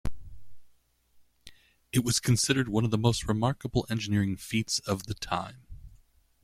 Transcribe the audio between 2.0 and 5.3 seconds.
was considered one of the most remarkable engineering feats of the